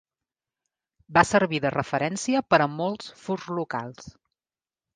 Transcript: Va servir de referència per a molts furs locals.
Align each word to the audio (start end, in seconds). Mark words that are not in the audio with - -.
Va 1.17 1.23
servir 1.31 1.59
de 1.67 1.73
referència 1.75 2.43
per 2.55 2.61
a 2.67 2.69
molts 2.81 3.15
furs 3.27 3.49
locals. 3.61 4.13